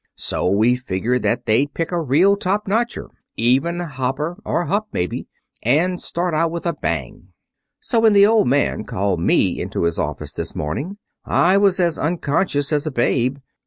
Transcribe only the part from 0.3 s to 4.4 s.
we figured that they'd pick a real top notcher even Hopper,